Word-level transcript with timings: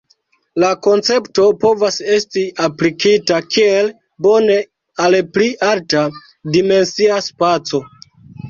La 0.61 0.69
koncepto 0.85 1.45
povas 1.63 1.97
esti 2.15 2.45
aplikita 2.69 3.37
kiel 3.57 3.93
bone 4.29 4.57
al 5.05 5.19
pli 5.37 5.51
alta-dimensia 5.69 7.21
spaco. 7.29 7.85